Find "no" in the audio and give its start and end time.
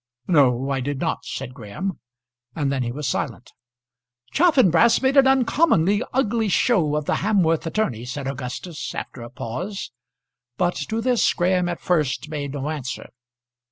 0.27-0.71, 12.53-12.71